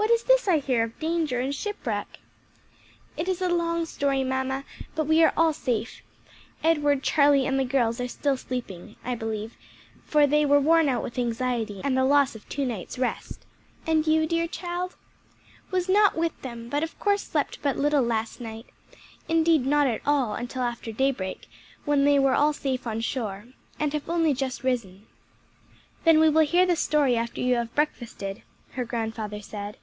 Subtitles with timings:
[0.00, 2.18] "What is this I hear of danger and shipwreck?"
[3.18, 6.02] "It is a long story, mamma; but we are all safe.
[6.64, 9.56] Edward, Charlie, and the girls are still sleeping, I believe,
[10.06, 13.44] for they were worn out with anxiety and the loss of two nights' rest."
[13.86, 14.96] "And you, dear child?"
[15.70, 18.66] "Was not with them, but of course slept but little last night
[19.28, 21.46] indeed not at all until after daybreak,
[21.84, 23.46] when they were all safe on shore
[23.78, 25.06] and have only just risen."
[26.04, 28.42] "Then we will hear the story after you have breakfasted,"
[28.72, 29.76] her grandfather said.